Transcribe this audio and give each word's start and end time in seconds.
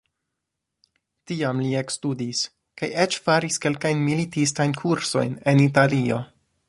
Tiam 1.31 1.59
li 1.65 1.73
ekstudis 1.81 2.41
kaj 2.83 2.89
eĉ 3.03 3.17
faris 3.27 3.63
kelkajn 3.67 4.01
militistajn 4.09 4.75
kursojn 4.81 5.37
en 5.53 5.63
Italio. 5.67 6.19